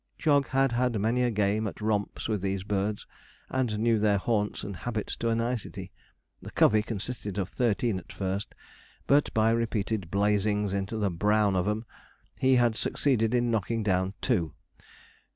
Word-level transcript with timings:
Jog 0.17 0.47
had 0.47 0.71
had 0.71 0.99
many 0.99 1.21
a 1.21 1.29
game 1.29 1.67
at 1.67 1.79
romps 1.79 2.27
with 2.27 2.41
these 2.41 2.63
birds, 2.63 3.05
and 3.51 3.77
knew 3.77 3.99
their 3.99 4.17
haunts 4.17 4.63
and 4.63 4.75
habits 4.77 5.15
to 5.17 5.29
a 5.29 5.35
nicety. 5.35 5.91
The 6.41 6.49
covey 6.49 6.81
consisted 6.81 7.37
of 7.37 7.49
thirteen 7.49 7.99
at 7.99 8.11
first, 8.11 8.55
but 9.05 9.31
by 9.35 9.51
repeated 9.51 10.09
blazings 10.09 10.73
into 10.73 10.97
the 10.97 11.11
'brown 11.11 11.55
of 11.55 11.67
'em,' 11.67 11.85
he 12.39 12.55
had 12.55 12.75
succeeded 12.75 13.35
in 13.35 13.51
knocking 13.51 13.83
down 13.83 14.15
two. 14.21 14.55